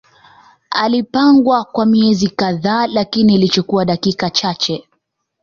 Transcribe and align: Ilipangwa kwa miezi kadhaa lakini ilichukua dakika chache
Ilipangwa 0.85 1.63
kwa 1.63 1.85
miezi 1.85 2.29
kadhaa 2.29 2.87
lakini 2.87 3.35
ilichukua 3.35 3.85
dakika 3.85 4.29
chache 4.29 4.87